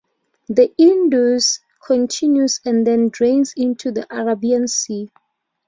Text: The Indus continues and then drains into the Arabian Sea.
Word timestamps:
The 0.47 0.73
Indus 0.79 1.59
continues 1.85 2.59
and 2.65 2.87
then 2.87 3.09
drains 3.09 3.53
into 3.55 3.91
the 3.91 4.07
Arabian 4.09 4.67
Sea. 4.67 5.11